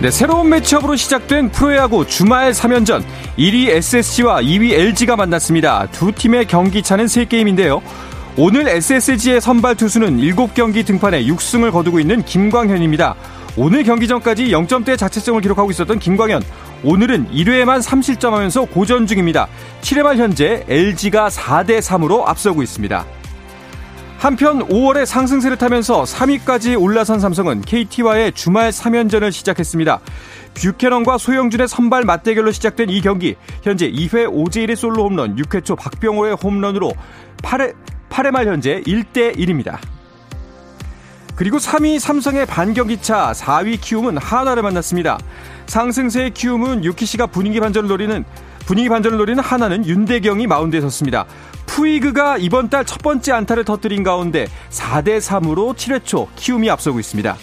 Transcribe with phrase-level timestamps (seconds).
[0.00, 3.02] 네, 새로운 매치업으로 시작된 프로야구 주말 3연전
[3.36, 5.88] 1위 SSG와 2위 LG가 만났습니다.
[5.90, 7.82] 두 팀의 경기 차는 3게임인데요.
[8.36, 13.16] 오늘 SSG의 선발 투수는 7경기 등판에 6승을 거두고 있는 김광현입니다.
[13.56, 16.44] 오늘 경기 전까지 0점대 자책점을 기록하고 있었던 김광현.
[16.84, 19.48] 오늘은 1회에만 3실점하면서 고전 중입니다.
[19.80, 23.17] 7회 말 현재 LG가 4대 3으로 앞서고 있습니다.
[24.18, 30.00] 한편 5월에 상승세를 타면서 3위까지 올라선 삼성은 KT와의 주말 3연전을 시작했습니다.
[30.54, 36.34] 뷰캐넌과 소형준의 선발 맞대결로 시작된 이 경기 현재 2회 오재일의 솔로 홈런, 6회 초 박병호의
[36.34, 36.92] 홈런으로
[37.42, 37.76] 8회,
[38.10, 39.78] 8회 말 현재 1대 1입니다.
[41.36, 45.16] 그리고 3위 삼성의 반경기차 4위 키움은 한화를 만났습니다.
[45.66, 48.24] 상승세의 키움은 요키시가 분위기 반전을 노리는
[48.66, 51.24] 분위기 반전을 노리는 한화는 윤대경이 마운드에 섰습니다.
[51.68, 57.36] 푸이그가 이번 달 첫 번째 안타를 터뜨린 가운데 4대 3으로 7회 초 키움이 앞서고 있습니다.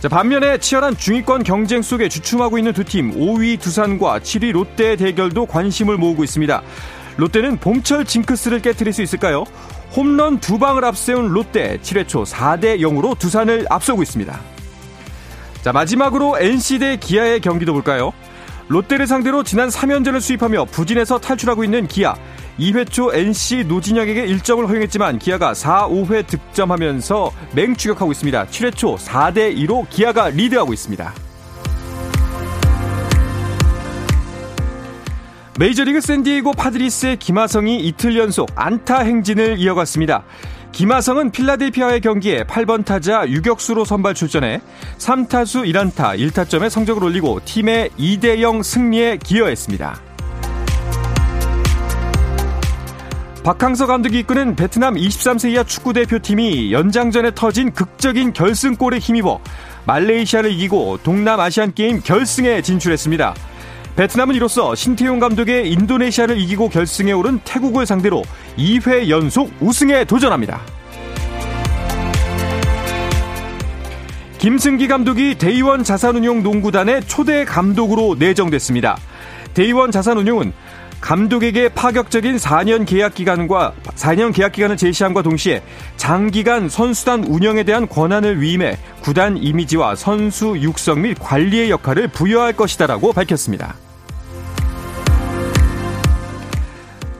[0.00, 5.46] 자, 반면에 치열한 중위권 경쟁 속에 주춤하고 있는 두 팀 5위 두산과 7위 롯데의 대결도
[5.46, 6.62] 관심을 모으고 있습니다.
[7.16, 9.44] 롯데는 봄철 징크스를 깨뜨릴 수 있을까요?
[9.96, 14.38] 홈런 두 방을 앞세운 롯데 7회 초 4대 0으로 두산을 앞서고 있습니다.
[15.62, 18.12] 자, 마지막으로 NC 대 기아의 경기도 볼까요?
[18.68, 22.14] 롯데를 상대로 지난 3연전을 수입하며 부진에서 탈출하고 있는 기아.
[22.58, 28.46] 2회 초 NC 노진혁에게 1점을 허용했지만 기아가 4, 5회 득점하면서 맹추격하고 있습니다.
[28.46, 31.12] 7회 초 4대 2로 기아가 리드하고 있습니다.
[35.58, 40.24] 메이저리그 샌디에이고 파드리스의 김하성이 이틀 연속 안타 행진을 이어갔습니다.
[40.72, 44.60] 김하성은 필라델피아의 경기에 8번 타자 유격수로 선발 출전해
[44.98, 50.15] 3타수 1안타 1타점의 성적을 올리고 팀의 2대0 승리에 기여했습니다.
[53.46, 59.38] 박항서 감독이 이끄는 베트남 23세 이하 축구대표팀이 연장전에 터진 극적인 결승골에 힘입어
[59.86, 63.34] 말레이시아를 이기고 동남아시안게임 결승에 진출했습니다.
[63.94, 68.24] 베트남은 이로써 신태용 감독의 인도네시아를 이기고 결승에 오른 태국을 상대로
[68.58, 70.60] 2회 연속 우승에 도전합니다.
[74.38, 78.96] 김승기 감독이 대의원 자산운용 농구단의 초대 감독으로 내정됐습니다.
[79.54, 80.52] 대의원 자산운용은
[81.00, 85.62] 감독에게 파격적인 4년 계약 기간과 4년 계약 기간을 제시함과 동시에
[85.96, 93.12] 장기간 선수단 운영에 대한 권한을 위임해 구단 이미지와 선수 육성 및 관리의 역할을 부여할 것이다라고
[93.12, 93.76] 밝혔습니다.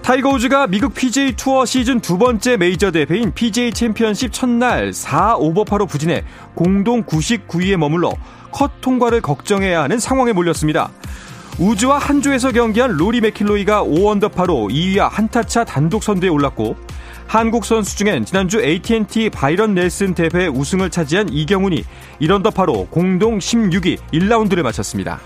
[0.02, 5.86] 타이거 우즈가 미국 PGA 투어 시즌 두 번째 메이저 대회인 PGA 챔피언십 첫날 4 오버파로
[5.86, 6.22] 부진해
[6.54, 8.12] 공동 99위에 머물러
[8.52, 10.90] 컷 통과를 걱정해야 하는 상황에 몰렸습니다.
[11.58, 16.76] 우즈와 한 조에서 경기한 로리 맥킬로이가 5언더파로 2위와 한타차 단독 선두에 올랐고
[17.26, 21.82] 한국 선수 중엔 지난주 AT&T 바이런 넬슨 대회 우승을 차지한 이경훈이
[22.20, 25.18] 1언더파로 공동 16위 1라운드를 마쳤습니다.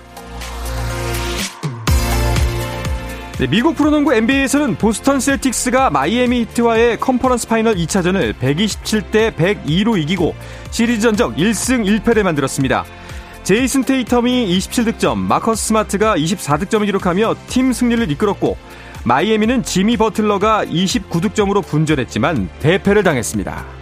[3.38, 10.34] 네, 미국 프로농구 NBA에서는 보스턴 셀틱스가 마이애미 히트와의 컨퍼런스 파이널 2차전을 127대 102로 이기고
[10.70, 12.84] 시리즈 전적 1승 1패를 만들었습니다.
[13.42, 18.56] 제이슨 테이텀이 27득점, 마커스 스마트가 24득점을 기록하며 팀 승리를 이끌었고
[19.04, 23.79] 마이애미는 지미 버틀러가 29득점으로 분전했지만 대패를 당했습니다.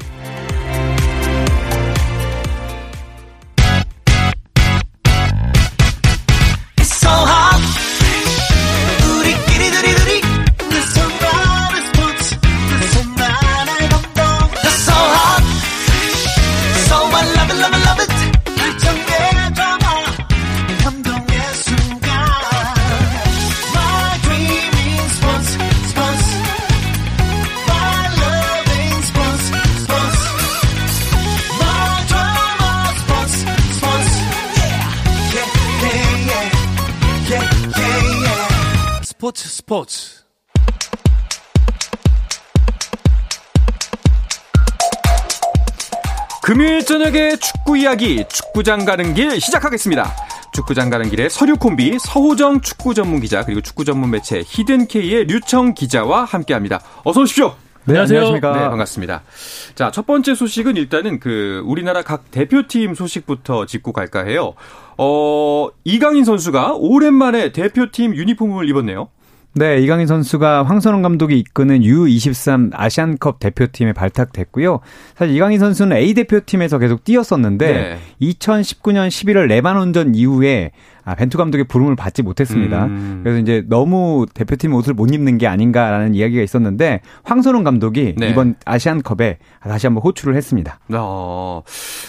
[39.29, 40.25] 스포츠 스포츠
[46.43, 50.11] 금요일 저녁에 축구 이야기 축구장 가는 길 시작하겠습니다.
[50.55, 55.75] 축구장 가는 길의 서류 콤비 서호정 축구 전문 기자 그리고 축구 전문 매체 히든케이의 류청
[55.75, 56.81] 기자와 함께합니다.
[57.05, 57.55] 어서 오십시오.
[57.85, 58.19] 네, 안녕하세요.
[58.19, 58.53] 안녕하십니까.
[58.53, 59.23] 네, 반갑습니다.
[59.75, 64.55] 자, 첫 번째 소식은 일단은 그 우리나라 각 대표팀 소식부터 짚고 갈까 해요.
[64.99, 69.09] 어, 이강인 선수가 오랜만에 대표팀 유니폼을 입었네요.
[69.59, 74.79] 네, 이강인 선수가 황선홍 감독이 이끄는 U23 아시안컵 대표팀에 발탁됐고요.
[75.17, 77.99] 사실 이강인 선수는 A 대표팀에서 계속 뛰었었는데 네.
[78.23, 80.71] 2019년 11월 레바논전 이후에
[81.05, 82.85] 아, 벤투 감독의 부름을 받지 못했습니다.
[82.85, 83.21] 음.
[83.25, 88.29] 그래서 이제 너무 대표팀 옷을 못 입는 게 아닌가라는 이야기가 있었는데 황선홍 감독이 네.
[88.29, 90.79] 이번 아시안컵에 다시 한번 호출을 했습니다.
[90.93, 91.63] 어,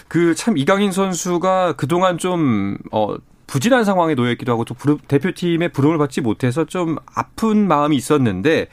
[0.08, 3.16] 그 참 이강인 선수가 그동안 좀 어,
[3.50, 4.76] 부진한 상황에 놓여 있기도 하고 또
[5.08, 8.68] 대표팀의 부름을 받지 못해서 좀 아픈 마음이 있었는데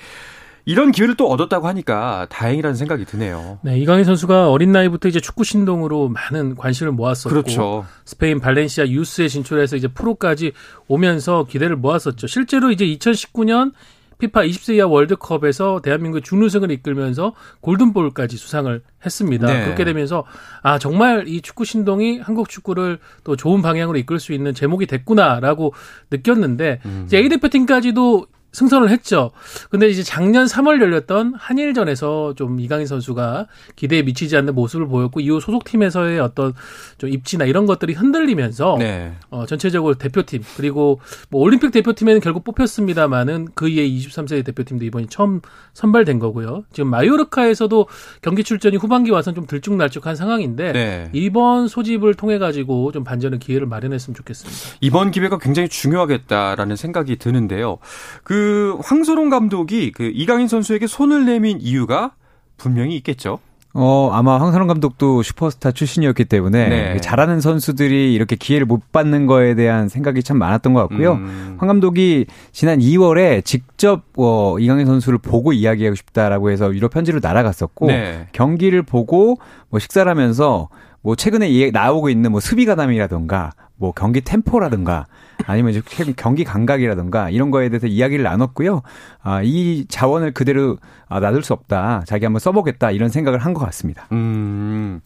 [0.67, 3.59] 이런 기회를 또 얻었다고 하니까 다행이라는 생각이 드네요.
[3.63, 7.87] 네, 이강인 선수가 어린 나이부터 이제 축구 신동으로 많은 관심을 모았었고 그렇죠.
[8.05, 10.53] 스페인 발렌시아 유스에 진출해서 이제 프로까지
[10.89, 12.27] 오면서 기대를 모았었죠.
[12.27, 13.73] 실제로 이제 2019년
[14.19, 19.47] 피파 20세 이하 월드컵에서 대한민국 준우승을 이끌면서 골든볼까지 수상을 했습니다.
[19.47, 19.65] 네.
[19.65, 20.25] 그렇게 되면서
[20.63, 25.75] 아 정말 이 축구 신동이 한국 축구를 또 좋은 방향으로 이끌 수 있는 제목이 됐구나라고
[26.11, 27.03] 느꼈는데 음.
[27.07, 29.33] 이제 A 대표팀까지도 승선을 했죠.
[29.69, 35.41] 근데 이제 작년 3월 열렸던 한일전에서 좀 이강인 선수가 기대에 미치지 않는 모습을 보였고 이후
[35.41, 36.55] 소속팀에서의 어떤
[36.97, 39.13] 좀 입지나 이런 것들이 흔들리면서 네.
[39.29, 45.43] 어, 전체적으로 대표팀 그리고 뭐 올림픽 대표팀에는 결국 뽑혔습니다만은 그 이에 23세 대표팀도 이번이 처음
[45.75, 46.65] 선발된 거고요.
[46.73, 47.87] 지금 마요르카에서도
[48.23, 51.11] 경기 출전이 후반기 와서는 좀 들쭉날쭉한 상황인데 네.
[51.13, 54.79] 이번 소집을 통해 가지고 좀 반전의 기회를 마련했으면 좋겠습니다.
[54.81, 57.77] 이번 기회가 굉장히 중요하겠다라는 생각이 드는데요.
[58.25, 62.13] 그그 황소롱 감독이 그 이강인 선수에게 손을 내민 이유가
[62.57, 63.41] 분명히 있겠죠.
[63.75, 66.97] 어, 아마 황선홍 감독도 슈퍼스타 출신이었기 때문에 네.
[66.99, 71.15] 잘하는 선수들이 이렇게 기회를 못 받는 거에 대한 생각이 참 많았던 것 같고요.
[71.15, 71.57] 음.
[71.59, 77.89] 황 감독이 지난 2월에 직접 어, 이강인 선수를 보고 이야기하고 싶다라고 해서 유럽 편지로 날아갔었고
[77.89, 78.29] 네.
[78.33, 79.39] 경기를 보고
[79.69, 80.69] 뭐 식사를 하면서
[81.03, 85.07] 뭐 최근에 나오고 있는 뭐 수비 가담이라던가 뭐 경기 템포라든가
[85.45, 85.83] 아니면 이제
[86.17, 88.83] 경기 감각이라든가 이런 거에 대해서 이야기를 나눴고요.
[89.23, 90.79] 아, 이 자원을 그대로
[91.09, 92.05] 아, 놔둘 수 없다.
[92.07, 92.91] 자기 한번 써보겠다.
[92.91, 94.07] 이런 생각을 한 것 같습니다.
[94.13, 95.01] 음,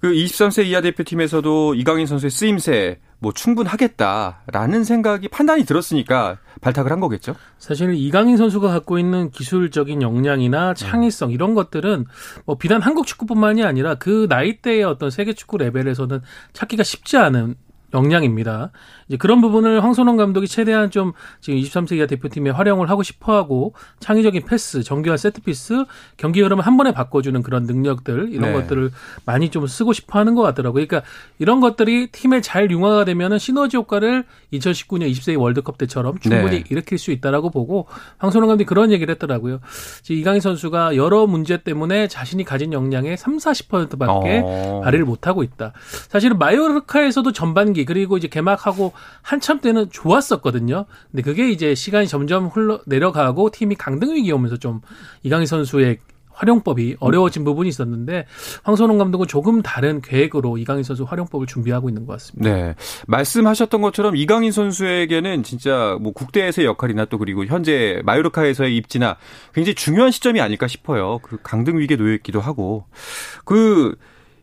[0.00, 7.34] 그 23세 이하 대표팀에서도 이강인 선수의 쓰임새 뭐 충분하겠다라는 생각이 판단이 들었으니까 발탁을 한 거겠죠?
[7.58, 12.04] 사실 이강인 선수가 갖고 있는 기술적인 역량이나 창의성 이런 것들은
[12.44, 16.20] 뭐 비단 한국 축구뿐만이 아니라 그 나이대의 어떤 세계 축구 레벨에서는
[16.52, 17.54] 찾기가 쉽지 않은
[17.94, 18.70] 역량입니다.
[19.08, 23.74] 이제 그런 부분을 황선홍 감독이 최대한 좀 지금 23세 이하 대표팀에 활용을 하고 싶어 하고
[24.00, 25.84] 창의적인 패스, 정교한 세트피스,
[26.16, 28.52] 경기 흐름을 한 번에 바꿔주는 그런 능력들 이런 네.
[28.52, 28.90] 것들을
[29.24, 30.86] 많이 좀 쓰고 싶어 하는 것 같더라고요.
[30.86, 31.08] 그러니까
[31.38, 36.64] 이런 것들이 팀에 잘 융화가 되면은 시너지 효과를 2019년 20세 월드컵 때처럼 충분히 네.
[36.68, 37.86] 일으킬 수 있다라고 보고
[38.18, 39.60] 황선홍 감독이 그런 얘기를 했더라고요.
[40.02, 44.80] 지금 이강인 선수가 여러 문제 때문에 자신이 가진 역량의 3, 40%밖에 어.
[44.82, 45.72] 발휘를 못 하고 있다.
[46.08, 48.92] 사실은 마요르카에서도 전반기 그리고 이제 개막하고
[49.22, 50.86] 한참 때는 좋았었거든요.
[51.10, 54.80] 근데 그게 이제 시간이 점점 흘러 내려가고 팀이 강등 위기에 오면서 좀
[55.22, 55.98] 이강인 선수의
[56.36, 58.26] 활용법이 어려워진 부분이 있었는데
[58.62, 62.50] 황선홍 감독은 조금 다른 계획으로 이강인 선수 활용법을 준비하고 있는 것 같습니다.
[62.50, 62.74] 네.
[63.06, 69.16] 말씀하셨던 것처럼 이강인 선수에게는 진짜 뭐 국대에서의 역할이나 또 그리고 현재 마요르카에서의 입지나
[69.54, 71.18] 굉장히 중요한 시점이 아닐까 싶어요.
[71.22, 72.84] 그 강등 위기에 놓여 있기도 하고.
[73.44, 73.96] 그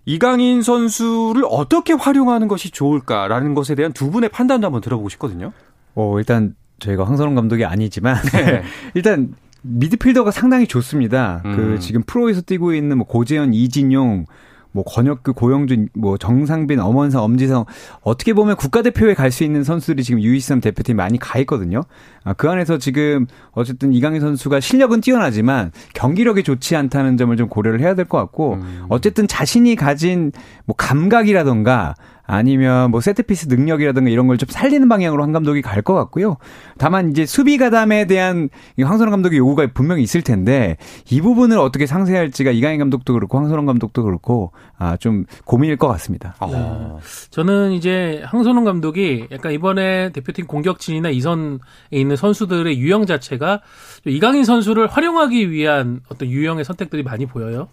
[0.06, 5.54] 이강인 선수를 어떻게 활용하는 것이 좋을까라는 것에 대한 두 분의 판단도 한번 들어보고 싶거든요.
[5.96, 8.64] 어, 일단 저희가 황선홍 감독이 아니지만 네.
[8.94, 11.40] 일단 미드필더가 상당히 좋습니다.
[11.44, 11.56] 그 음.
[11.56, 14.26] 그 지금 프로에서 뛰고 있는 뭐 고재현, 이진용
[14.74, 17.66] 뭐 권혁규, 고영준, 뭐 정상빈, 엄원상, 엄지성
[18.02, 21.82] 어떻게 보면 국가대표에 갈 수 있는 선수들이 지금 U23 대표팀 많이 가 있거든요.
[22.24, 27.80] 아, 그 안에서 지금 어쨌든 이강인 선수가 실력은 뛰어나지만 경기력이 좋지 않다는 점을 좀 고려를
[27.80, 28.86] 해야 될 것 같고 음.
[28.90, 30.32] 어쨌든 자신이 가진
[30.66, 35.94] 뭐 감각이라던가 아니면 뭐 세트피스 능력이라든가 이런 걸 좀 살리는 방향으로 한 감독이 갈 것
[35.96, 36.38] 같고요.
[36.78, 38.50] 다만 이제 수비 가담에 대한
[38.82, 40.78] 황선홍 감독의 요구가 분명히 있을 텐데
[41.12, 46.36] 이 부분을 어떻게 상세할지가 이강인 감독도 그렇고 황선홍 감독도 그렇고 아 좀 고민일 것 같습니다.
[46.40, 46.48] 아.
[46.48, 46.98] 네.
[47.32, 51.58] 저는 이제 황선홍 감독이 약간 이번에 대표팀 공격진이나 이선에
[51.92, 53.62] 있는 선수들의 유형 자체가
[54.06, 57.68] 이강인 선수를 활용하기 위한 어떤 유형의 선택들이 많이 보여요.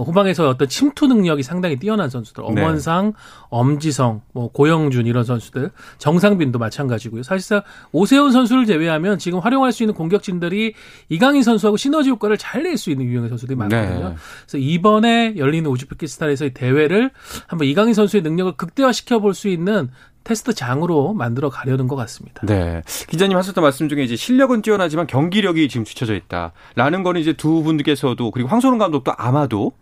[0.00, 2.42] 어, 후방에서 어떤 침투 능력이 상당히 뛰어난 선수들.
[2.54, 2.62] 네.
[2.62, 3.12] 엄원상, 네.
[3.50, 7.22] 엄지성, 뭐 고영준 이런 선수들, 정상빈도 마찬가지고요.
[7.22, 7.60] 사실상
[7.92, 10.72] 오세훈 선수를 제외하면 지금 활용할 수 있는 공격진들이
[11.10, 14.08] 이강인 선수하고 시너지 효과를 잘 낼 수 있는 유형의 선수들이 많거든요.
[14.10, 14.14] 네.
[14.46, 17.10] 그래서 이번에 열리는 우즈베키스탄에서의 대회를
[17.46, 19.90] 한번 이강인 선수의 능력을 극대화시켜 볼 수 있는
[20.24, 22.42] 테스트 장으로 만들어 가려는 것 같습니다.
[22.46, 22.82] 네.
[23.08, 28.30] 기자님 하셨던 말씀 중에 이제 실력은 뛰어나지만 경기력이 지금 뒤쳐져 있다라는 거는 이제 두 분께서도
[28.30, 29.72] 그리고 황소롱 감독도 아마도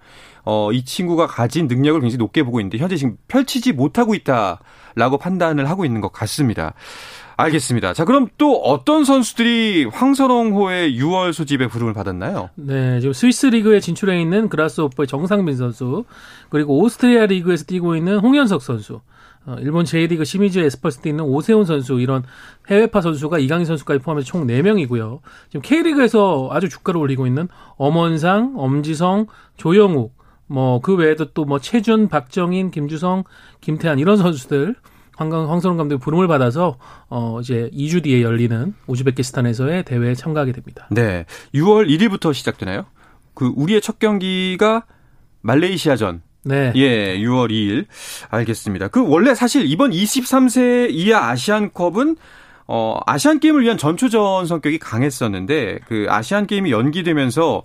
[0.44, 5.68] 어, 이 친구가 가진 능력을 굉장히 높게 보고 있는데 현재 지금 펼치지 못하고 있다라고 판단을
[5.68, 6.74] 하고 있는 것 같습니다.
[7.36, 7.92] 알겠습니다.
[7.92, 12.50] 자, 그럼 또 어떤 선수들이 황선홍호의 6월 소집에 부름을 받았나요?
[12.56, 16.04] 네, 지금 스위스 리그에 진출해 있는 그라스오퍼의 정상빈 선수,
[16.48, 19.02] 그리고 오스트리아 리그에서 뛰고 있는 홍현석 선수, 어,
[19.60, 22.22] 일본 제1리그 시미즈 에스펄스 때 있는 오세훈 선수 이런
[22.68, 25.20] 해외파 선수가 이강인 선수까지 포함해서 총 4명이고요.
[25.48, 29.26] 지금 K리그에서 아주 주가를 올리고 있는 엄원상, 엄지성,
[29.56, 33.24] 조영욱 뭐 그 외에도 또 뭐 최준, 박정인, 김주성,
[33.60, 34.74] 김태한 이런 선수들
[35.16, 36.78] 황강 황선홍 감독이 부름을 받아서
[37.08, 40.86] 어 이제 2주 뒤에 열리는 우즈베키스탄에서의 대회에 참가하게 됩니다.
[40.90, 41.26] 네.
[41.54, 42.86] 6월 1일부터 시작되나요?
[43.34, 44.84] 그 우리의 첫 경기가
[45.42, 46.72] 말레이시아전 네.
[46.76, 47.86] 예, 6월 2일.
[48.30, 48.88] 알겠습니다.
[48.88, 52.16] 그 원래 사실 이번 23세 이하 아시안컵은
[52.66, 57.64] 어, 아시안 게임을 위한 전초전 성격이 강했었는데 그 아시안 게임이 연기되면서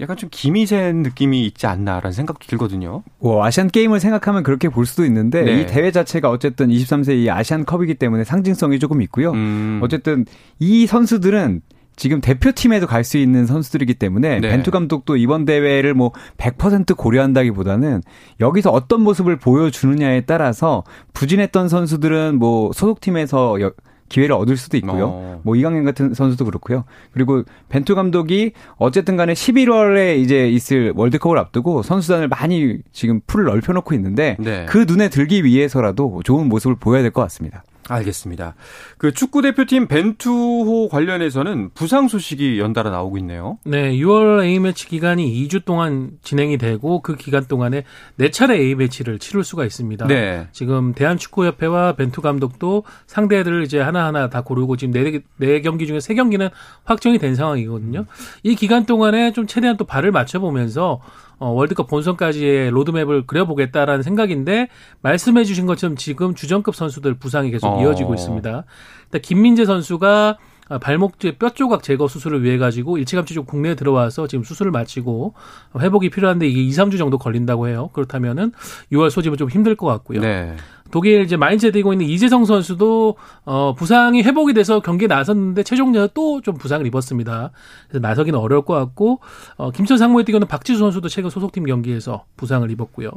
[0.00, 3.02] 약간 좀 기미 센 느낌이 있지 않나라는 생각도 들거든요.
[3.18, 5.60] 뭐 아시안 게임을 생각하면 그렇게 볼 수도 있는데 네.
[5.60, 9.32] 이 대회 자체가 어쨌든 23세 이 아시안컵이기 때문에 상징성이 조금 있고요.
[9.32, 9.80] 음.
[9.82, 10.26] 어쨌든
[10.58, 11.62] 이 선수들은
[11.96, 14.48] 지금 대표팀에도 갈 수 있는 선수들이기 때문에 네.
[14.48, 18.02] 벤투 감독도 이번 대회를 뭐 100% 고려한다기보다는
[18.40, 20.84] 여기서 어떤 모습을 보여주느냐에 따라서
[21.14, 23.72] 부진했던 선수들은 뭐 소속팀에서 여-
[24.08, 25.06] 기회를 얻을 수도 있고요.
[25.08, 25.40] 어.
[25.42, 26.84] 뭐 이강인 같은 선수도 그렇고요.
[27.12, 33.94] 그리고 벤투 감독이 어쨌든 간에 11월에 이제 있을 월드컵을 앞두고 선수단을 많이 지금 풀을 넓혀놓고
[33.96, 34.64] 있는데 네.
[34.68, 37.64] 그 눈에 들기 위해서라도 좋은 모습을 보여야 될 것 같습니다.
[37.88, 38.54] 알겠습니다.
[38.98, 43.58] 그 축구 대표팀 벤투호 관련해서는 부상 소식이 연달아 나오고 있네요.
[43.64, 47.84] 네, 6월 A매치 기간이 2주 동안 진행이 되고 그 기간 동안에
[48.18, 50.06] 4차례 A매치를 치룰 수가 있습니다.
[50.06, 50.48] 네.
[50.52, 56.14] 지금 대한축구협회와 벤투 감독도 상대들을 이제 하나하나 다 고르고 지금 네, 네 경기 중에 세
[56.14, 56.48] 경기는
[56.84, 58.06] 확정이 된 상황이거든요.
[58.42, 61.00] 이 기간 동안에 좀 최대한 또 발을 맞춰 보면서
[61.38, 64.68] 어, 월드컵 본선까지의 로드맵을 그려보겠다라는 생각인데
[65.02, 67.82] 말씀해 주신 것처럼 지금 주전급 선수들 부상이 계속 어.
[67.82, 68.64] 이어지고 있습니다.
[69.06, 70.38] 일단 김민재 선수가
[70.68, 74.72] 아, 발목 뒤에 뼈 조각 제거 수술을 위해 가지고 일찌감치 좀 국내에 들어와서 지금 수술을
[74.72, 75.34] 마치고
[75.78, 77.90] 회복이 필요한데 이게 2, 3주 정도 걸린다고 해요.
[77.92, 78.52] 그렇다면은
[78.90, 80.20] 6월 소집은 좀 힘들 것 같고요.
[80.20, 80.56] 네.
[80.90, 86.36] 독일 이제 마인츠에 뛰고 있는 이재성 선수도 어 부상이 회복이 돼서 경기에 나섰는데 최종전에 또
[86.42, 87.50] 좀 부상을 입었습니다.
[87.88, 89.20] 그래서 나서기는 어려울 것 같고
[89.56, 93.10] 어 김천 상무에 뛰고 있는 박지수 선수도 최근 소속팀 경기에서 부상을 입었고요.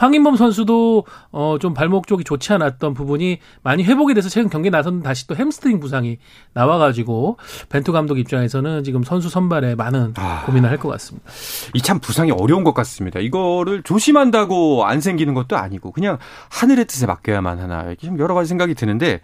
[0.00, 5.04] 황인범 선수도 어 좀 발목 쪽이 좋지 않았던 부분이 많이 회복이 돼서 최근 경기에 나섰는데
[5.04, 6.16] 다시 또 햄스트링 부상이
[6.54, 7.36] 나와가지고
[7.68, 10.42] 벤투 감독 입장에서는 지금 선수 선발에 많은 아.
[10.46, 11.30] 고민을 할 것 같습니다.
[11.74, 13.20] 이 참 부상이 어려운 것 같습니다.
[13.20, 16.16] 이거를 조심한다고 안 생기는 것도 아니고 그냥
[16.50, 19.20] 하늘의 뜻에 맡겨야만 하나 이렇게 좀 여러 가지 생각이 드는데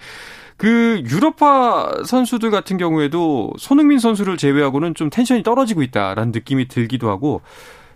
[0.58, 7.40] 그 유럽파 선수들 같은 경우에도 손흥민 선수를 제외하고는 좀 텐션이 떨어지고 있다라는 느낌이 들기도 하고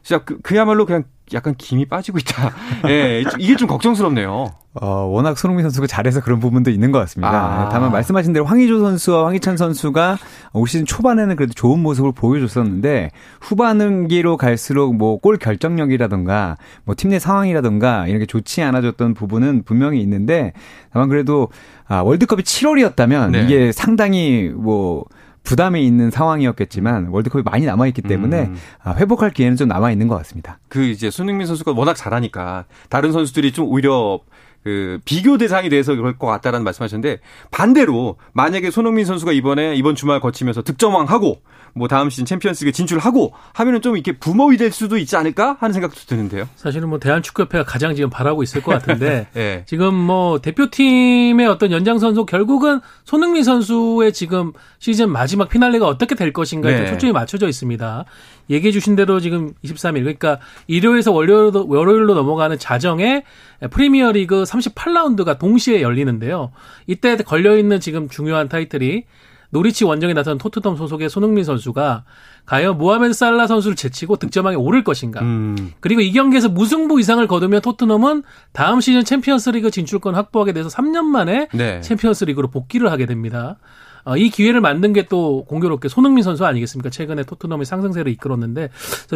[0.02, 2.50] 진짜 그, 그야말로 그냥 약간 김이 빠지고 있다.
[2.88, 4.50] 예, 이게 좀 걱정스럽네요.
[4.75, 7.30] 어, 워낙 손흥민 선수가 잘해서 그런 부분도 있는 것 같습니다.
[7.33, 7.69] 아.
[7.71, 10.19] 다만 말씀하신 대로 황의조 선수와 황희찬 선수가
[10.52, 17.19] 올 시즌 초반에는 그래도 좋은 모습을 보여줬었는데 후반기로 갈수록 뭐 골 결정력이라던가 뭐 팀 내
[17.19, 20.52] 상황이라던가 이렇게 좋지 않아졌던 부분은 분명히 있는데
[20.92, 21.49] 다만 그래도
[21.88, 23.42] 아, 월드컵이 7월이었다면 네.
[23.42, 25.04] 이게 상당히 뭐
[25.42, 28.56] 부담이 있는 상황이었겠지만 월드컵이 많이 남아있기 때문에 음.
[28.82, 30.59] 아, 회복할 기회는 좀 남아있는 것 같습니다.
[30.68, 34.20] 그 이제 손흥민 선수가 워낙 잘하니까 다른 선수들이 좀 오히려
[34.62, 40.21] 그 비교 대상이 돼서 그럴 것 같다라는 말씀하셨는데 반대로 만약에 손흥민 선수가 이번에 이번 주말
[40.21, 41.43] 거치면서 득점왕하고
[41.75, 46.00] 뭐 다음 시즌 챔피언스리그 진출하고 하면은 좀 이렇게 부모이 될 수도 있지 않을까 하는 생각도
[46.07, 46.49] 드는데요.
[46.57, 49.64] 사실은 뭐 대한축구협회가 가장 지금 바라고 있을 것 같은데 예.
[49.67, 56.76] 지금 뭐 대표팀의 어떤 연장선수 결국은 손흥민 선수의 지금 시즌 마지막 피날레가 어떻게 될 것인가에
[56.76, 56.90] 좀 네.
[56.90, 58.05] 초점이 맞춰져 있습니다.
[58.50, 63.23] 얘기해 주신 대로 지금 23일 그러니까 일요일에서 월요일로, 월요일로 넘어가는 자정에
[63.71, 66.52] 프리미어리그 38라운드가 동시에 열리는데요.
[66.87, 69.04] 이때 걸려 있는 지금 중요한 타이틀이
[69.50, 72.04] 노리치 원정에 나선 토트넘 소속의 손흥민 선수가
[72.47, 75.21] 과연 모하메드 살라 선수를 제치고 득점왕에 오를 것인가?
[75.23, 75.73] 음.
[75.80, 81.49] 그리고 이 경기에서 무승부 이상을 거두면 토트넘은 다음 시즌 챔피언스리그 진출권 확보하게 돼서 3년 만에
[81.52, 81.80] 네.
[81.80, 83.57] 챔피언스리그로 복귀를 하게 됩니다.
[84.04, 86.88] 어, 이 기회를 만든 게 또 공교롭게 손흥민 선수 아니겠습니까?
[86.90, 88.69] 최근에 토트넘의 상승세를 이끌었는데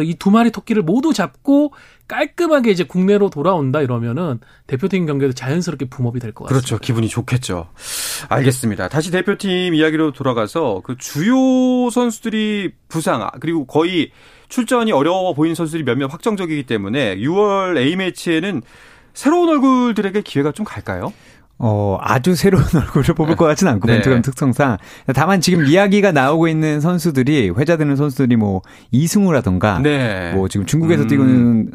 [0.03, 1.71] 이 두 마리 토끼를 모두 잡고
[2.07, 6.67] 깔끔하게 이제 국내로 돌아온다 이러면은 대표팀 경기에도 자연스럽게 붐업이 될 것 같습니다.
[6.67, 6.81] 그렇죠.
[6.83, 7.67] 기분이 좋겠죠.
[8.29, 8.89] 알겠습니다.
[8.89, 14.11] 다시 대표팀 이야기로 돌아가서 그 주요 선수들이 부상 아, 그리고 거의
[14.49, 18.61] 출전이 어려워 보이는 선수들이 몇몇 확정적이기 때문에 6월 A 매치에는
[19.13, 21.13] 새로운 얼굴들에게 기회가 좀 갈까요?
[21.57, 23.95] 어, 아주 새로운 얼굴을 뽑을 것 같지는 않고, 네.
[23.95, 24.77] 벤투감 특성상.
[25.13, 30.33] 다만 지금 이야기가 나오고 있는 선수들이, 회자되는 선수들이 뭐, 이승우라던가, 네.
[30.33, 31.07] 뭐, 지금 중국에서 음.
[31.07, 31.71] 뛰고 있는,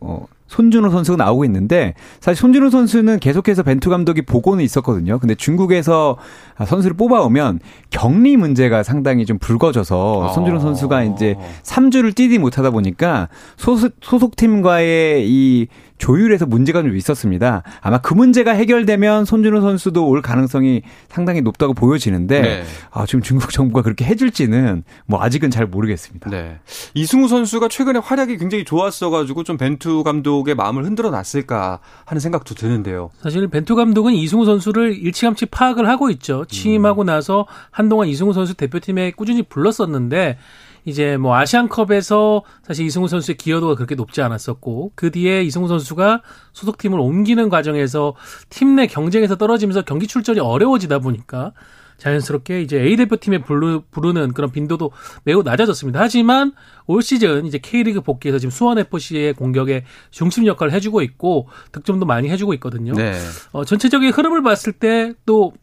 [0.00, 5.18] 어, 손준호 선수가 나오고 있는데 사실 손준호 선수는 계속해서 벤투 감독이 보고는 있었거든요.
[5.18, 6.16] 근데 중국에서
[6.64, 13.92] 선수를 뽑아오면 격리 문제가 상당히 좀 불거져서 손준호 선수가 이제 3주를 뛰지 못하다 보니까 소속,
[14.00, 15.66] 소속팀과의 이
[15.98, 17.62] 조율에서 문제가 좀 있었습니다.
[17.80, 22.64] 아마 그 문제가 해결되면 손준호 선수도 올 가능성이 상당히 높다고 보여지는데 네.
[22.90, 26.30] 아, 지금 중국 정부가 그렇게 해줄지는 뭐 아직은 잘 모르겠습니다.
[26.30, 26.58] 네.
[26.94, 33.10] 이승우 선수가 최근에 활약이 굉장히 좋았어가지고 좀 벤투 감독의 마음을 흔들어 놨을까 하는 생각도 드는데요.
[33.22, 36.44] 사실 벤투 감독은 이승우 선수를 일찌감치 파악을 하고 있죠.
[36.46, 37.06] 취임하고 음.
[37.06, 40.38] 나서 한동안 이승우 선수 대표팀에 꾸준히 불렀었는데
[40.86, 46.22] 이제 뭐 아시안컵에서 사실 이승우 선수의 기여도가 그렇게 높지 않았었고 그 뒤에 이승우 선수가
[46.54, 48.14] 소속팀을 옮기는 과정에서
[48.48, 51.52] 팀 내 경쟁에서 떨어지면서 경기 출전이 어려워지다 보니까
[51.96, 54.90] 자연스럽게 이제 A 대표팀에 부르, 부르는 그런 빈도도
[55.24, 55.98] 매우 낮아졌습니다.
[55.98, 56.52] 하지만
[56.86, 62.28] 올 시즌 이제 K리그 복귀해서 지금 수원 FC의 공격에 중심 역할을 해주고 있고 득점도 많이
[62.28, 62.92] 해주고 있거든요.
[62.92, 63.14] 네.
[63.52, 65.54] 어, 전체적인 흐름을 봤을 때 또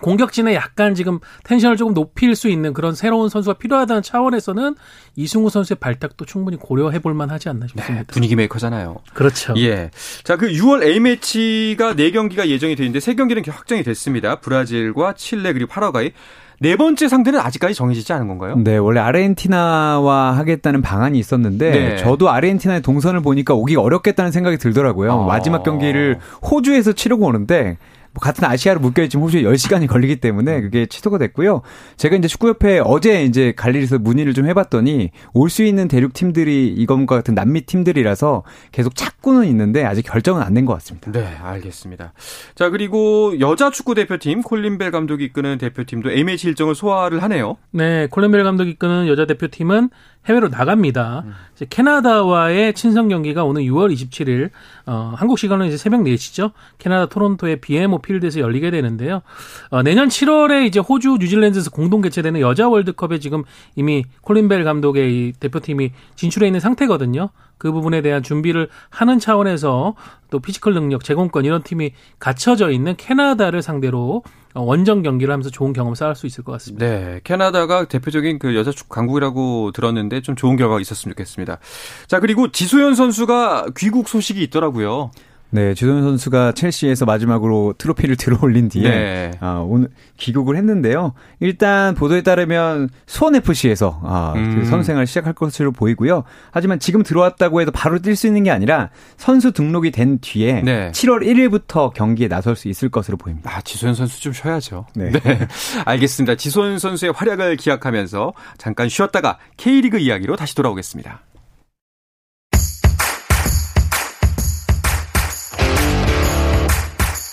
[0.00, 4.74] 공격진에 약간 지금 텐션을 조금 높일 수 있는 그런 새로운 선수가 필요하다는 차원에서는
[5.16, 7.94] 이승우 선수의 발탁도 충분히 고려해 볼 만하지 않나 싶습니다.
[7.94, 8.98] 네, 분위기 메이커잖아요.
[9.14, 9.54] 그렇죠.
[9.56, 9.90] 예.
[10.24, 14.40] 자, 그 6월 A매치가 4경기가 예정이 되어 있는데 3경기는 확정이 됐습니다.
[14.40, 16.12] 브라질과 칠레 그리고 파라과이.
[16.60, 18.56] 네 번째 상대는 아직까지 정해지지 않은 건가요?
[18.56, 21.96] 네, 원래 아르헨티나와 하겠다는 방안이 있었는데 네.
[21.96, 25.12] 저도 아르헨티나의 동선을 보니까 오기 어렵겠다는 생각이 들더라고요.
[25.12, 25.26] 어.
[25.26, 27.76] 마지막 경기를 호주에서 치르고 오는데
[28.14, 31.62] 뭐 같은 아시아로 묶여있지만 호주에 10시간이 걸리기 때문에 그게 취소가 됐고요.
[31.96, 37.14] 제가 이제 축구협회 어제 이제 갈일에서 문의를 좀 해봤더니 올 수 있는 대륙 팀들이 이것과
[37.16, 38.42] 같은 남미 팀들이라서
[38.72, 41.12] 계속 찾고는 있는데 아직 결정은 안된것 같습니다.
[41.12, 42.12] 네, 알겠습니다.
[42.56, 47.56] 자, 그리고 여자 축구 대표팀 콜린벨 감독이 이끄는 대표팀도 A매치 일정을 소화를 하네요.
[47.70, 49.90] 네, 콜린벨 감독이 이끄는 여자 대표팀은
[50.26, 51.24] 해외로 나갑니다.
[51.26, 51.32] 음.
[51.54, 54.50] 이제 캐나다와의 친선 경기가 오늘 6월 27일
[54.86, 56.52] 어, 한국 시간으로 이제 새벽 4시죠.
[56.78, 59.22] 캐나다 토론토의 BMO 필드에서 열리게 되는데요.
[59.70, 63.44] 어, 내년 7월에 이제 호주, 뉴질랜드에서 공동 개최되는 여자 월드컵에 지금
[63.76, 67.28] 이미 콜린벨 감독의 이 대표팀이 진출해 있는 상태거든요.
[67.58, 69.94] 그 부분에 대한 준비를 하는 차원에서
[70.30, 74.22] 또 피지컬 능력, 제공권 이런 팀이 갖춰져 있는 캐나다를 상대로
[74.54, 76.86] 원정 경기를 하면서 좋은 경험 쌓을 수 있을 것 같습니다.
[76.86, 81.58] 네, 캐나다가 대표적인 그 여자 축구 강국이라고 들었는데 좀 좋은 결과가 있었으면 좋겠습니다.
[82.06, 85.10] 자, 그리고 지소연 선수가 귀국 소식이 있더라고요.
[85.54, 89.30] 네, 주동 선수가 첼시에서 마지막으로 트로피를 들어올린 뒤에 네.
[89.38, 91.14] 아, 오늘 귀국을 했는데요.
[91.38, 94.58] 일단 보도에 따르면 수원 FC에서 아, 그 음.
[94.58, 96.24] 그 선수 생활을 시작할 것으로 보이고요.
[96.50, 100.90] 하지만 지금 들어왔다고 해도 바로 뛸 수 있는 게 아니라 선수 등록이 된 뒤에 네.
[100.90, 103.56] 7월 1일부터 경기에 나설 수 있을 것으로 보입니다.
[103.56, 104.86] 아, 지소연 선수 좀 쉬어야죠.
[104.96, 105.10] 네.
[105.12, 105.20] 네.
[105.86, 106.34] 알겠습니다.
[106.34, 111.20] 지소연 선수의 활약을 기약하면서 잠깐 쉬었다가 K리그 이야기로 다시 돌아오겠습니다.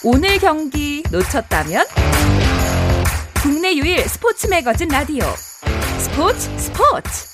[0.03, 1.85] 오늘 경기 놓쳤다면
[3.43, 5.23] 국내 유일 스포츠 매거진 라디오
[5.99, 7.27] 스포츠 스포츠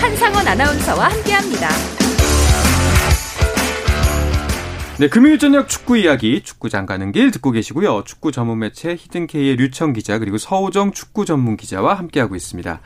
[0.00, 1.68] 한상원 아나운서와 함께합니다.
[4.98, 8.02] 네, 금요일 저녁 축구 이야기 축구장 가는 길 듣고 계시고요.
[8.02, 12.80] 축구 전문 매체 히든케이의 류청 기자 그리고 서우정 축구 전문 기자와 함께하고 있습니다.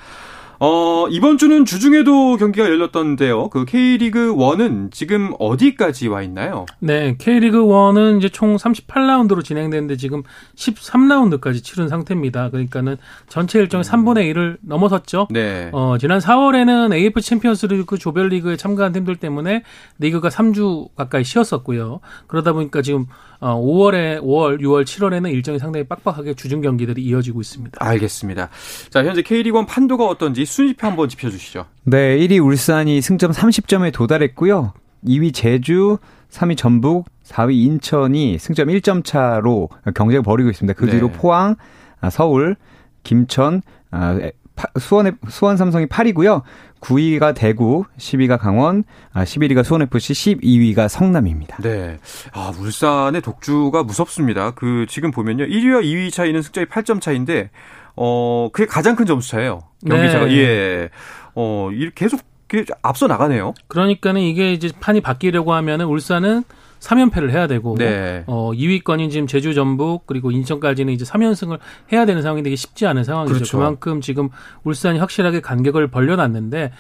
[0.65, 3.49] 어, 이번 주는 주중에도 경기가 열렸던데요.
[3.49, 6.67] 그 K리그 1은 지금 어디까지 와 있나요?
[6.79, 10.23] 네, K리그 1은 이제 총 38라운드로 진행되는데 지금
[10.55, 12.51] 13라운드까지 치른 상태입니다.
[12.51, 12.97] 그러니까는
[13.29, 15.27] 전체 일정의 3분의 1을 넘어섰죠.
[15.31, 15.69] 네.
[15.73, 19.65] 어, 지난 4월에는 AFC 챔피언스 리그 조별리그에 참가한 팀들 때문에
[19.99, 21.99] 리그가 3주 가까이 쉬었었고요.
[22.29, 23.07] 그러다 보니까 지금
[23.41, 27.85] 5월에 어, 5월, 6월, 7월에는 일정이 상당히 빡빡하게 주중 경기들이 이어지고 있습니다.
[27.85, 28.49] 알겠습니다.
[28.91, 31.67] 자, 현재 K리그 1 판도가 어떤지 순위표 한번 짚어 주시죠.
[31.85, 34.75] 네, 1위 울산이 승점 30점에 도달했고요.
[35.07, 35.99] 2위 제주,
[36.31, 40.79] 3위 전북, 4위 인천이 승점 1점 차로 경쟁을 벌이고 있습니다.
[40.79, 41.13] 그 뒤로 네.
[41.13, 41.57] 포항,
[42.01, 42.57] 아, 서울,
[43.03, 44.19] 김천, 아,
[44.79, 46.43] 수원 수원 삼성이 8위고요.
[46.81, 48.85] 9위가 대구, 10위가 강원,
[49.15, 51.59] 11위가 아, 수원FC, 12위가 성남입니다.
[51.63, 51.99] 네.
[52.33, 54.51] 아, 울산의 독주가 무섭습니다.
[54.53, 55.45] 그, 지금 보면요.
[55.45, 57.51] 1위와 2위 차이는 승점이 8점 차인데,
[57.97, 59.61] 어, 그게 가장 큰 점수 차예요.
[59.87, 60.27] 경기차가.
[60.27, 60.37] 네.
[60.39, 60.91] 예.
[61.35, 62.21] 어, 계속
[62.83, 63.55] 앞서 나가네요.
[63.69, 66.45] 그러니까는 이게 이제 판이 바뀌려고 하면은 울산은
[66.81, 68.25] 3연패를 해야 되고 네.
[68.27, 71.59] 어 2위권인 지금 제주 전북 그리고 인천까지는 이제 3연승을
[71.93, 73.35] 해야 되는 상황인데 이게 쉽지 않은 상황이죠.
[73.35, 73.57] 그렇죠.
[73.57, 74.31] 그만큼 지금
[74.65, 76.71] 울산이 확실하게 간격을 벌려놨는데 어,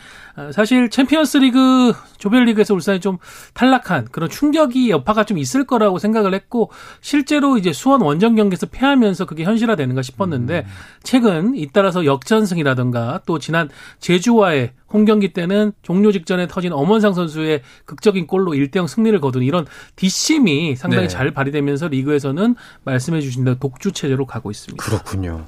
[0.53, 3.19] 사실 챔피언스리그 조별리그에서 울산이 좀
[3.55, 9.27] 탈락한 그런 충격이 여파가 좀 있을 거라고 생각을 했고 실제로 이제 수원 원정 경기에서 패하면서
[9.27, 10.71] 그게 현실화되는가 싶었는데 음.
[11.03, 13.69] 최근 잇따라서 역전승이라든가 또 지난
[14.01, 19.67] 제주와의 홈 경기 때는 종료 직전에 터진 엄원상 선수의 극적인 골로 1대0 승리를 거둔 이런
[19.97, 21.09] 뒷심이 상당히 네.
[21.09, 24.85] 잘 발휘되면서 리그에서는 말씀해 주신 대로 독주 체제로 가고 있습니다.
[24.85, 25.47] 그렇군요.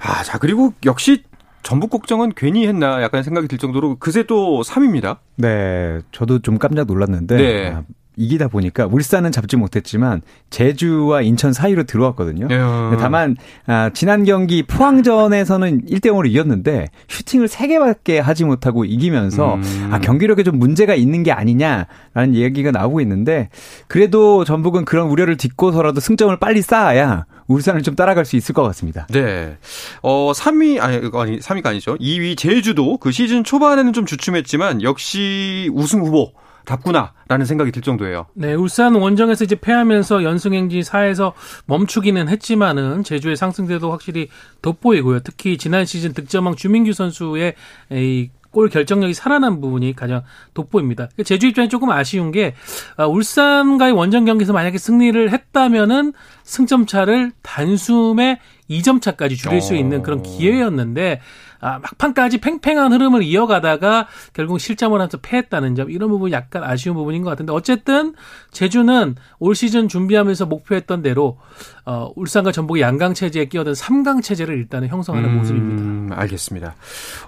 [0.00, 1.22] 아, 자, 그리고 역시
[1.66, 5.16] 전북 걱정은 괜히 했나 약간 생각이 들 정도로 그새 또 3위입니다.
[5.34, 7.72] 네, 저도 좀 깜짝 놀랐는데 네.
[7.72, 7.82] 아,
[8.14, 12.46] 이기다 보니까 울산은 잡지 못했지만 제주와 인천 사이로 들어왔거든요.
[12.52, 12.96] 예.
[13.00, 19.88] 다만 아, 지난 경기 포항전에서는 1대 0으로 이겼는데 슈팅을 3개밖에 하지 못하고 이기면서 음.
[19.90, 23.48] 아, 경기력에 좀 문제가 있는 게 아니냐라는 얘기가 나오고 있는데
[23.88, 29.06] 그래도 전북은 그런 우려를 딛고서라도 승점을 빨리 쌓아야 울산을 좀 따라갈 수 있을 것 같습니다.
[29.10, 29.56] 네.
[30.02, 31.96] 어, 3위, 아니, 아니, 3위가 아니죠.
[31.96, 36.32] 2위 제주도 그 시즌 초반에는 좀 주춤했지만 역시 우승 후보
[36.66, 38.26] 답구나라는 생각이 들 정도예요.
[38.34, 41.32] 네, 울산 원정에서 이제 패하면서 연승 행진 4에서
[41.66, 44.28] 멈추기는 했지만은 제주의 상승세도 확실히
[44.62, 45.20] 돋보이고요.
[45.20, 47.54] 특히 지난 시즌 득점왕 주민규 선수의
[47.92, 50.22] 이 골 결정력이 살아난 부분이 가장
[50.54, 51.10] 돋보입니다.
[51.26, 52.54] 제주 입장에 조금 아쉬운 게
[52.96, 58.40] 아, 울산과의 원정 경기에서 만약에 승리를 했다면은 승점 차를 단숨에
[58.70, 60.22] 2점 차까지 줄일 수 있는 그런 어.
[60.22, 61.20] 기회였는데
[61.66, 67.22] 아, 막판까지 팽팽한 흐름을 이어가다가 결국 실점을 하면서 패했다는 점 이런 부분이 약간 아쉬운 부분인
[67.22, 68.14] 것 같은데 어쨌든
[68.52, 71.38] 제주는 올 시즌 준비하면서 목표했던 대로
[71.84, 76.20] 어, 울산과 전북의 양강 체제에 끼어든 3강 체제를 일단은 형성하는 음, 모습입니다.
[76.20, 76.76] 알겠습니다.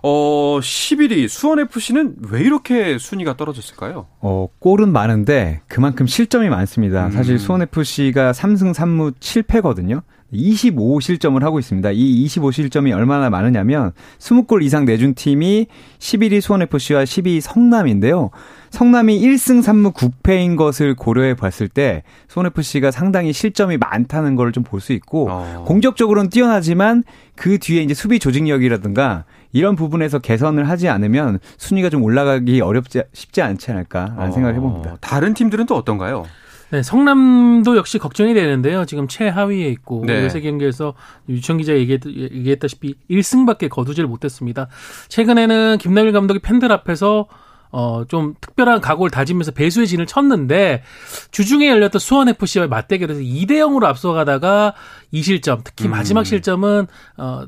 [0.05, 4.07] 어, 11위 수원 FC는 왜 이렇게 순위가 떨어졌을까요?
[4.21, 7.07] 어, 골은 많은데 그만큼 실점이 많습니다.
[7.07, 7.11] 음.
[7.11, 10.03] 사실 수원 FC가 3승 3무 7패거든요.
[10.33, 11.91] 25실점을 하고 있습니다.
[11.93, 15.67] 이 25실점이 얼마나 많으냐면 20골 이상 내준 팀이
[15.99, 18.31] 11위 수원FC와 12위 성남인데요.
[18.71, 24.81] 성남이 1승 3무 9패인 것을 고려해 봤을 때 수원FC가 상당히 실점이 많다는 걸 좀 볼
[24.81, 25.65] 수 있고 어.
[25.67, 32.61] 공격적으로는 뛰어나지만 그 뒤에 이제 수비 조직력이라든가 이런 부분에서 개선을 하지 않으면 순위가 좀 올라가기
[32.61, 34.31] 어렵지 쉽지 않지 않을까라는 어.
[34.33, 34.97] 생각을 해봅니다.
[35.01, 36.27] 다른 팀들은 또 어떤가요?
[36.71, 38.85] 네, 성남도 역시 걱정이 되는데요.
[38.85, 40.25] 지금 최하위에 있고 네.
[40.25, 40.95] 요새 경기에서
[41.29, 44.69] 유청 기자 얘기했, 얘기했다시피 1승밖에 거두질 못했습니다.
[45.09, 47.27] 최근에는 김남일 감독이 팬들 앞에서
[47.71, 50.83] 어, 좀 특별한 각오를 다지면서 배수의 진을 쳤는데,
[51.31, 54.73] 주중에 열렸던 수원FC와의 맞대결에서 2대 0으로 앞서가다가
[55.13, 55.91] 2실점, 특히 음.
[55.91, 56.87] 마지막 실점은,
[57.19, 57.43] 어,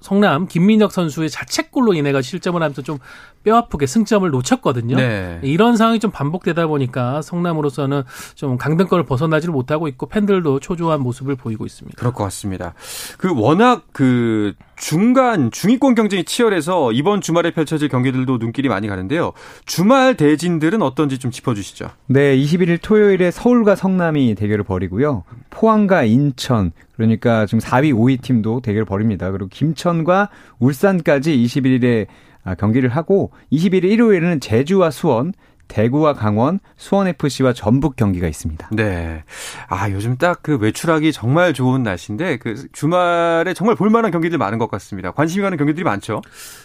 [0.00, 2.98] 성남 김민혁 선수의 자책골로 인해가 실점을 하면서 좀
[3.44, 4.96] 뼈아프게 승점을 놓쳤거든요.
[4.96, 5.40] 네.
[5.42, 8.02] 이런 상황이 좀 반복되다 보니까 성남으로서는
[8.34, 11.96] 좀 강등권을 벗어나지를 못하고 있고 팬들도 초조한 모습을 보이고 있습니다.
[11.98, 12.74] 그럴 것 같습니다.
[13.18, 19.32] 그 워낙 그 중간 중위권 경쟁이 치열해서 이번 주말에 펼쳐질 경기들도 눈길이 많이 가는데요.
[19.66, 21.90] 주말 대진들은 어떤지 좀 짚어주시죠.
[22.06, 25.24] 네, 21일 토요일에 서울과 성남이 대결을 벌이고요.
[25.50, 29.30] 포항과 인천 그러니까 지금 4위, 5위 팀도 대결을 벌입니다.
[29.30, 35.32] 그리고 김천과 울산까지 21일에 아, 경기를 하고 21일 일요일에는 제주와 수원,
[35.68, 38.70] 대구와 강원, 수원FC와 전북 경기가 있습니다.
[38.72, 39.22] 네.
[39.68, 44.70] 아, 요즘 딱 그 외출하기 정말 좋은 날씨인데 그 주말에 정말 볼만한 경기들 많은 것
[44.70, 45.12] 같습니다.
[45.12, 46.22] 관심이 가는 경기들이 많죠.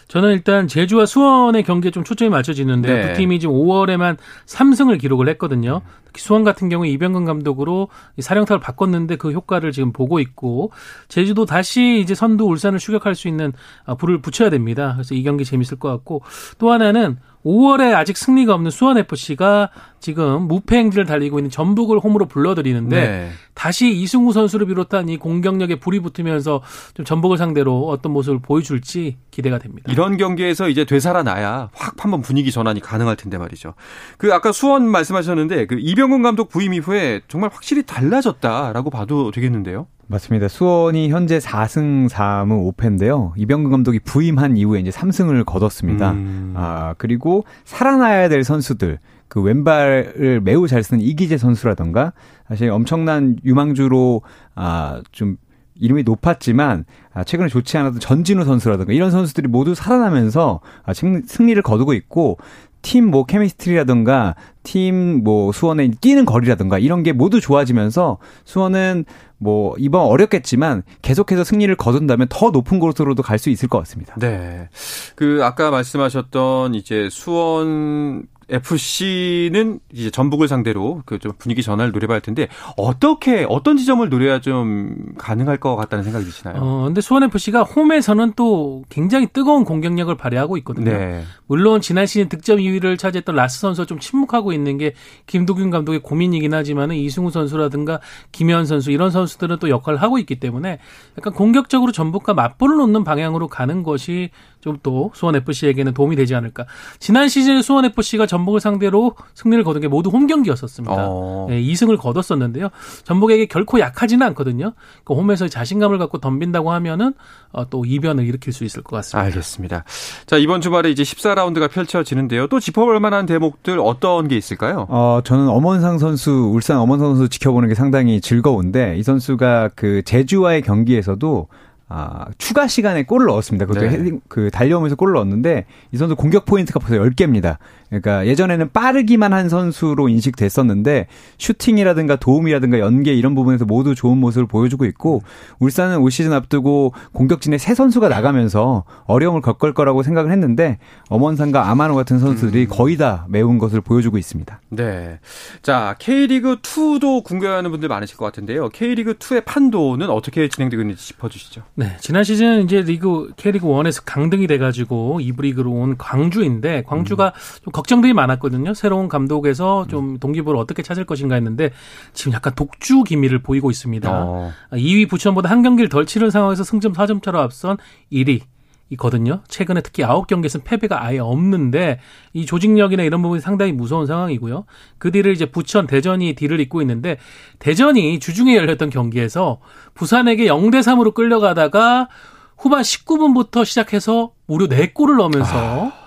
[0.08, 3.08] 저는 일단 제주와 수원의 경기에 좀 초점이 맞춰지는데 네.
[3.08, 5.82] 두 팀이 지금 5월에만 3승을 기록을 했거든요.
[6.06, 7.90] 특히 수원 같은 경우에 이병근 감독으로
[8.20, 10.72] 사령탑을 바꿨는데 그 효과를 지금 보고 있고
[11.08, 13.52] 제주도 다시 이제 선두 울산을 추격할 수 있는
[13.86, 14.94] 아, 불을 붙여야 됩니다.
[14.94, 16.22] 그래서 이 경기 재밌을 것 같고
[16.60, 19.70] 또 하나는 5월에 아직 승리가 없는 수원FC가
[20.06, 23.30] 지금 무패 행진을 달리고 있는 전북을 홈으로 불러들이는데 네.
[23.56, 26.62] 다시 이승우 선수를 비롯한 이 공격력에 불이 붙으면서
[26.94, 29.92] 좀 전북을 상대로 어떤 모습을 보여줄지 기대가 됩니다.
[29.92, 33.74] 이런 경기에서 이제 되살아나야 확 한번 분위기 전환이 가능할 텐데 말이죠.
[34.20, 39.88] 그 아까 수원 말씀하셨는데 그 이병훈 감독 부임 이후에 정말 확실히 달라졌다라고 봐도 되겠는데요.
[40.08, 40.48] 맞습니다.
[40.48, 43.32] 수원이 현재 4승 4무 5패인데요.
[43.38, 46.12] 이병근 감독이 부임한 이후에 이제 3승을 거뒀습니다.
[46.12, 46.54] 음.
[46.56, 52.14] 아, 그리고 살아나야 될 선수들, 그 왼발을 매우 잘 쓰는 이기재 선수라던가
[52.48, 54.22] 사실 엄청난 유망주로
[54.56, 55.38] 아, 좀
[55.78, 61.94] 이름이 높았지만 아, 최근에 좋지 않았던 전진우 선수라든가 이런 선수들이 모두 살아나면서 아, 승리를 거두고
[61.94, 62.38] 있고
[62.82, 69.06] 팀 뭐 케미스트리라든가 팀 뭐 수원의 뛰는 거리라든가 이런 게 모두 좋아지면서 수원은
[69.38, 74.14] 뭐 이번 어렵겠지만 계속해서 승리를 거둔다면 더 높은 곳으로도 갈 수 있을 것 같습니다.
[74.20, 74.70] 네.
[75.16, 82.22] 그 아까 말씀하셨던 이제 수원 FC는 이제 전북을 상대로 그 좀 분위기 전환을 노려봐야 할
[82.22, 86.58] 텐데 어떻게 어떤 지점을 노려야 좀 가능할 것 같다는 생각이 드시나요?
[86.62, 90.92] 어, 근데 수원 FC가 홈에서는 또 굉장히 뜨거운 공격력을 발휘하고 있거든요.
[90.92, 91.24] 네.
[91.48, 94.94] 물론 지난 시즌 득점 2위를 차지했던 라스 선수가 좀 침묵하고 있는 게
[95.26, 100.80] 김도균 감독의 고민이긴 하지만은 이승우 선수라든가 김현 선수 이런 선수들은 또 역할을 하고 있기 때문에
[101.18, 104.30] 약간 공격적으로 전북과 맞불을 놓는 방향으로 가는 것이
[104.66, 106.66] 좀 또 수원 FC에게는 도움이 되지 않을까.
[107.00, 110.96] 지난 시즌에 수원 FC가 전북을 상대로 승리를 거둔 게 모두 홈 경기였었습니다.
[110.96, 111.48] 어.
[111.50, 112.70] 네, 2승을 거뒀었는데요.
[113.04, 114.74] 전북에게 결코 약하지는 않거든요.
[115.04, 117.14] 그 홈에서 자신감을 갖고 덤빈다고 하면은
[117.52, 119.26] 어, 또 이변을 일으킬 수 있을 것 같습니다.
[119.26, 119.84] 알겠습니다.
[120.26, 122.48] 자 이번 주말에 이제 14라운드가 펼쳐지는데요.
[122.48, 124.86] 또 짚어볼 만한 대목들 어떤 게 있을까요?
[124.90, 130.62] 어 저는 엄원상 선수 울산 엄원상 선수 지켜보는 게 상당히 즐거운데 이 선수가 그 제주와의
[130.62, 131.48] 경기에서도
[131.88, 133.66] 아, 추가 시간에 골을 넣었습니다.
[133.66, 133.92] 그것도 네.
[133.92, 137.58] 헤딩, 그 달려오면서 골을 넣었는데 이 선수 공격 포인트가 벌써 10개입니다.
[138.02, 144.86] 그러니까 예전에는 빠르기만 한 선수로 인식됐었는데 슈팅이라든가 도움이라든가 연계 이런 부분에서 모두 좋은 모습을 보여주고
[144.86, 145.24] 있고
[145.60, 150.78] 울산은 올 시즌 앞두고 공격진에 세 선수가 나가면서 어려움을 겪을 거라고 생각을 했는데
[151.10, 152.68] 엄원상과 아마노 같은 선수들이 음.
[152.70, 154.60] 거의 다 메운 것을 보여주고 있습니다.
[154.70, 155.20] 네.
[155.62, 158.70] 자, K리그 2도 궁금해하는 분들 많으실 것 같은데요.
[158.70, 161.64] K리그 2의 판도는 어떻게 진행되고 있는지 짚어 주시죠.
[161.76, 161.98] 네.
[162.00, 167.62] 지난 시즌 이제 리그 K리그 1에서 강등이 돼 가지고 2부 리그로 온 광주인데 광주가 음.
[167.64, 168.74] 좀 걱정들이 많았거든요.
[168.74, 171.72] 새로운 감독에서 좀 동기부를 어떻게 찾을 것인가 했는데
[172.14, 174.10] 지금 약간 독주 기미를 보이고 있습니다.
[174.12, 174.52] 어.
[174.72, 177.78] 2위 부천보다 한 경기를 덜 치른 상황에서 승점 4점 차로 앞선
[178.12, 178.42] 1위
[178.90, 179.42] 이거든요.
[179.48, 182.00] 최근에 특히 9경기에서는 패배가 아예 없는데
[182.34, 184.66] 이 조직력이나 이런 부분이 상당히 무서운 상황이고요.
[184.98, 187.18] 그 뒤를 이제 부천, 대전이 뒤를 잇고 있는데
[187.60, 189.60] 대전이 주중에 열렸던 경기에서
[189.94, 192.10] 부산에게 0대 3으로 끌려가다가
[192.58, 196.05] 후반 19분부터 시작해서 무려 4골을 넣으면서 아.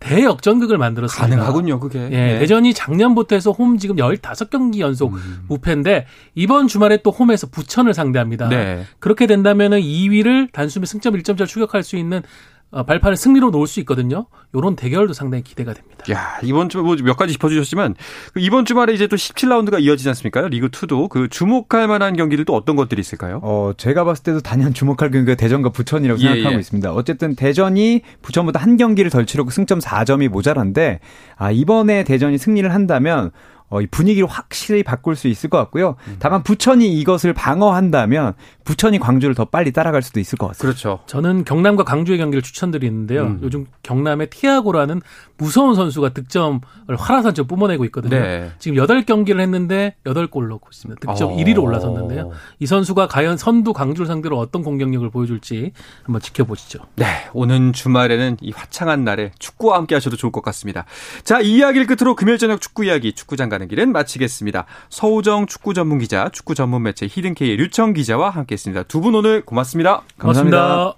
[0.00, 1.36] 대역전극을 만들었습니다.
[1.36, 2.00] 가능하군요, 그게.
[2.04, 2.38] 예, 네.
[2.38, 5.44] 대전이 작년부터 해서 홈 지금 15경기 연속 음.
[5.48, 8.48] 무패인데 이번 주말에 또 홈에서 부천을 상대합니다.
[8.48, 8.84] 네.
[9.00, 12.22] 그렇게 된다면은 2위를 단숨에 승점 1점차 추격할 수 있는 어,
[12.70, 14.26] 발판을 승리로 놓을 수 있거든요.
[14.54, 16.04] 요런 대결도 상당히 기대가 됩니다.
[16.12, 17.94] 야, 이번 주 뭐 몇 가지 짚어 주셨지만
[18.34, 20.46] 그 이번 주말에 이제 또 17라운드가 이어지지 않습니까?
[20.48, 23.40] 리그 2도 그 주목할 만한 경기들 또 어떤 것들이 있을까요?
[23.42, 26.60] 어, 제가 봤을 때도 단연 주목할 경기가 대전과 부천이라고 예, 생각하고 예.
[26.60, 26.92] 있습니다.
[26.92, 31.00] 어쨌든 대전이 부천보다 한 경기를 덜 치르고 승점 4점이 모자란데
[31.36, 33.30] 아, 이번에 대전이 승리를 한다면
[33.70, 35.96] 어, 이 분위기를 확실히 바꿀 수 있을 것 같고요.
[36.06, 36.16] 음.
[36.18, 40.62] 다만 부천이 이것을 방어한다면 부천이 광주를 더 빨리 따라갈 수도 있을 것 같습니다.
[40.62, 41.00] 그렇죠.
[41.06, 43.22] 저는 경남과 강주의 경기를 추천드리는데요.
[43.22, 43.40] 음.
[43.42, 45.02] 요즘 경남의 티아고라는
[45.36, 46.60] 무서운 선수가 득점을
[46.96, 48.18] 화라산처럼 뿜어내고 있거든요.
[48.18, 48.50] 네.
[48.58, 51.00] 지금 8경기를 했는데 8골 넣고 있습니다.
[51.00, 51.36] 득점 어.
[51.36, 52.30] 1위로 올라섰는데요.
[52.58, 55.72] 이 선수가 과연 선두 강주를 상대로 어떤 공격력을 보여줄지
[56.04, 56.80] 한번 지켜보시죠.
[56.96, 57.06] 네.
[57.34, 60.84] 오는 주말에는 이 화창한 날에 축구와 함께 하셔도 좋을 것 같습니다.
[61.22, 64.64] 자, 이 이야기를 끝으로 금요일 저녁 축구 이야기 축구장 가는 길은 마치겠습니다.
[64.88, 68.84] 서우정 축구 전문 기자, 축구 전문 매체 히든케이의 류청 기자와 함께했습니다.
[68.84, 70.02] 두 분 오늘 고맙습니다.
[70.18, 70.58] 감사합니다.
[70.58, 70.94] 고맙습니다.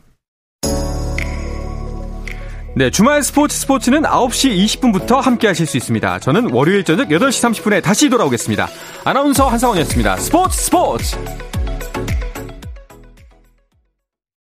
[2.76, 6.18] 네, 주말 스포츠 스포츠는 9시 20분부터 함께 하실 수 있습니다.
[6.20, 8.68] 저는 월요일 저녁 8시 30분에 다시 돌아오겠습니다.
[9.04, 10.16] 아나운서 한상원이었습니다.
[10.18, 11.49] 스포츠 스포츠!